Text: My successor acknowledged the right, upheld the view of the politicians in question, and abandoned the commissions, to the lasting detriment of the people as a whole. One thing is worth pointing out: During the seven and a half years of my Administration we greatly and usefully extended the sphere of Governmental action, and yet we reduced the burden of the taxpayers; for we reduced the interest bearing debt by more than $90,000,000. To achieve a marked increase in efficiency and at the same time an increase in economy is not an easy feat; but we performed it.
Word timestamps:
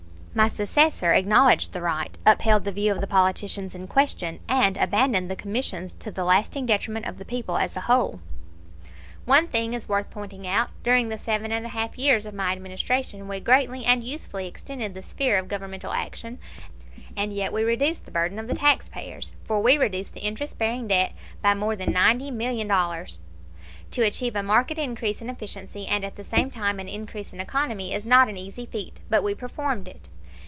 My 0.33 0.47
successor 0.47 1.11
acknowledged 1.11 1.73
the 1.73 1.81
right, 1.81 2.17
upheld 2.25 2.63
the 2.63 2.71
view 2.71 2.93
of 2.93 3.01
the 3.01 3.05
politicians 3.05 3.75
in 3.75 3.85
question, 3.89 4.39
and 4.47 4.77
abandoned 4.77 5.29
the 5.29 5.35
commissions, 5.35 5.91
to 5.99 6.09
the 6.09 6.23
lasting 6.23 6.65
detriment 6.67 7.05
of 7.05 7.17
the 7.17 7.25
people 7.25 7.57
as 7.57 7.75
a 7.75 7.81
whole. 7.81 8.21
One 9.25 9.47
thing 9.49 9.73
is 9.73 9.89
worth 9.89 10.09
pointing 10.09 10.47
out: 10.47 10.69
During 10.85 11.09
the 11.09 11.19
seven 11.19 11.51
and 11.51 11.65
a 11.65 11.69
half 11.69 11.97
years 11.97 12.25
of 12.25 12.33
my 12.33 12.53
Administration 12.53 13.27
we 13.27 13.41
greatly 13.41 13.83
and 13.83 14.05
usefully 14.05 14.47
extended 14.47 14.93
the 14.93 15.03
sphere 15.03 15.37
of 15.37 15.49
Governmental 15.49 15.91
action, 15.91 16.39
and 17.17 17.33
yet 17.33 17.51
we 17.51 17.63
reduced 17.65 18.05
the 18.05 18.11
burden 18.11 18.39
of 18.39 18.47
the 18.47 18.55
taxpayers; 18.55 19.33
for 19.43 19.61
we 19.61 19.77
reduced 19.77 20.13
the 20.13 20.21
interest 20.21 20.57
bearing 20.57 20.87
debt 20.87 21.11
by 21.41 21.53
more 21.53 21.75
than 21.75 21.93
$90,000,000. 21.93 23.17
To 23.91 24.01
achieve 24.01 24.37
a 24.37 24.43
marked 24.43 24.71
increase 24.71 25.21
in 25.21 25.29
efficiency 25.29 25.87
and 25.87 26.05
at 26.05 26.15
the 26.15 26.23
same 26.23 26.49
time 26.49 26.79
an 26.79 26.87
increase 26.87 27.33
in 27.33 27.41
economy 27.41 27.93
is 27.93 28.05
not 28.05 28.29
an 28.29 28.37
easy 28.37 28.65
feat; 28.65 29.01
but 29.09 29.23
we 29.25 29.35
performed 29.35 29.89
it. 29.89 30.07